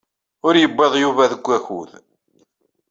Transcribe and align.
Ur 0.47 0.53
yewwiḍ 0.57 0.93
Yuba 1.03 1.31
deg 1.31 1.43
wakud. 1.47 1.91